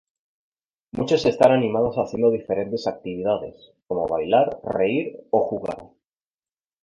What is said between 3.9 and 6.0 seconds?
bailar, reír o jugar.